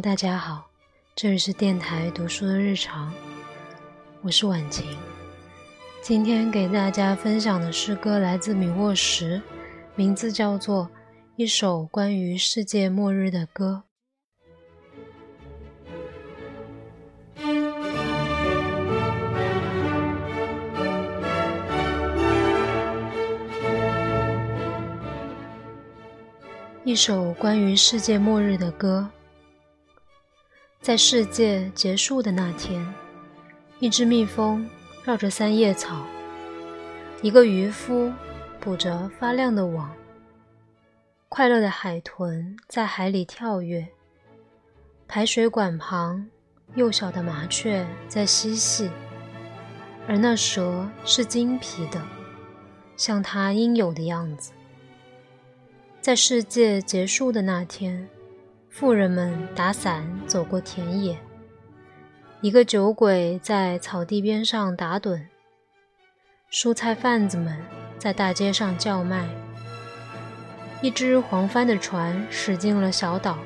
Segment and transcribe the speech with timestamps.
[0.00, 0.66] 大家好，
[1.14, 3.12] 这里是电台读书的日常，
[4.20, 4.84] 我是婉晴。
[6.02, 9.40] 今天给大家分享的诗歌来自米沃什，
[9.94, 10.84] 名字叫做
[11.36, 13.84] 《一首关于世界末日的歌》。
[26.84, 29.08] 一首关于世界末日的歌。
[30.86, 32.86] 在世界结束的那天，
[33.80, 34.64] 一只蜜蜂
[35.02, 36.06] 绕着三叶草，
[37.22, 38.12] 一个渔夫
[38.60, 39.92] 捕着发亮的网，
[41.28, 43.88] 快乐的海豚在海里跳跃，
[45.08, 46.24] 排水管旁
[46.76, 48.88] 幼小的麻雀在嬉戏，
[50.06, 52.00] 而那蛇是精皮的，
[52.96, 54.52] 像它应有的样子。
[56.00, 58.08] 在世界结束的那天，
[58.78, 61.16] 富人们打伞走过田野。
[62.42, 65.18] 一个酒鬼在草地边上打盹。
[66.52, 67.56] 蔬菜贩子们
[67.96, 69.26] 在大街上叫卖。
[70.82, 73.38] 一只黄帆的船驶进了小岛。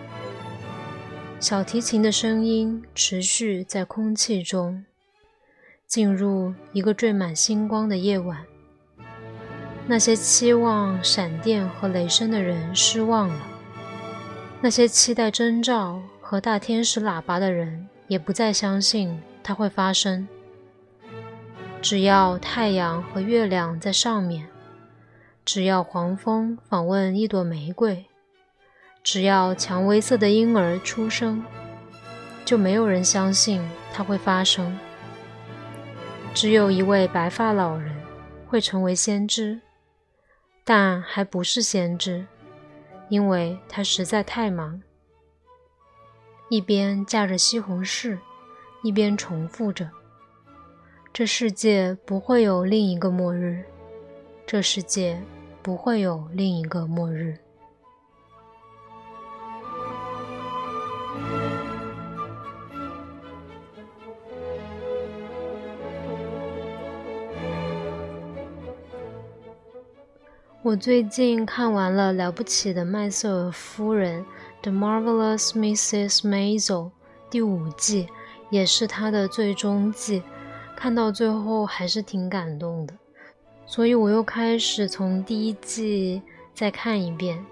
[1.38, 4.84] 小提琴的声音持续在空气中，
[5.86, 8.44] 进入一个缀满星光的夜晚。
[9.86, 13.46] 那些期望闪电和雷声的人失望了，
[14.62, 20.28] 那些期待征兆和大天使喇叭的人也不再相信它会发生。
[21.80, 24.46] 只要太阳和月亮在上面，
[25.46, 28.04] 只要黄蜂访问一朵玫瑰，
[29.02, 31.42] 只要蔷薇色的婴儿出生，
[32.44, 34.78] 就没有人相信它会发生。
[36.34, 37.96] 只有一位白发老人
[38.46, 39.58] 会成为先知。
[40.62, 42.26] 但还不是先知，
[43.10, 44.80] 因为他实在太忙，
[46.48, 48.16] 一边架着西红柿，
[48.82, 49.90] 一边重复着
[51.12, 53.64] ：“这世界不会有另一个末日，
[54.46, 55.20] 这世界
[55.60, 57.36] 不会有另一个末日。”
[70.62, 74.22] 我最近看完了《了不起的麦瑟尔夫人》
[74.60, 76.18] （The Marvelous Mrs.
[76.18, 76.90] Maisel）
[77.30, 78.08] 第五季，
[78.50, 80.22] 也是它的最终季。
[80.76, 82.92] 看到最后还是挺感动的，
[83.64, 86.20] 所以我又开始从第一季
[86.52, 87.42] 再看一遍，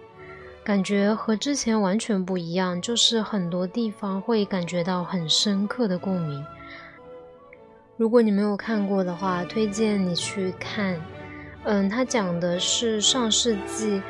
[0.62, 6.44] 感觉和之前完全不一样，就是很多地方会感觉到很深刻的共鸣。
[7.96, 11.00] 如果你没有看过的话，推荐你去看。
[11.64, 14.00] 嗯，他讲的是上世纪，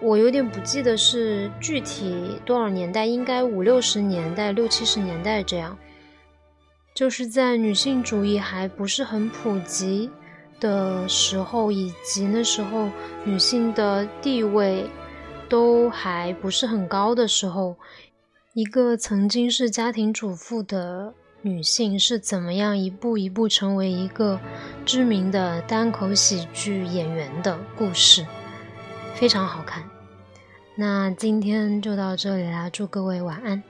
[0.00, 5.76] 我有点不记得是具体多少年代，应该五六十年代、六七十年代这样，
[6.94, 10.10] 就是在女性主义还不是很普及
[10.60, 12.88] 的时候，以及那时候
[13.24, 14.88] 女性的地位
[15.48, 17.76] 都还不是很高的时候，
[18.54, 21.14] 一个曾经是家庭主妇的。
[21.44, 24.38] 女性是怎么样一步一步成为一个
[24.86, 28.24] 知名的单口喜剧演员的故事，
[29.16, 29.82] 非常好看。
[30.76, 33.62] 那今天就到这里啦，祝各位晚安。